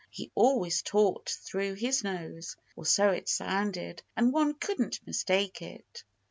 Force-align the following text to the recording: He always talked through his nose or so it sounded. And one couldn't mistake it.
He 0.09 0.31
always 0.33 0.81
talked 0.81 1.29
through 1.29 1.75
his 1.75 2.03
nose 2.03 2.55
or 2.75 2.87
so 2.87 3.09
it 3.11 3.29
sounded. 3.29 4.01
And 4.17 4.33
one 4.33 4.55
couldn't 4.55 4.99
mistake 5.05 5.61
it. 5.61 6.03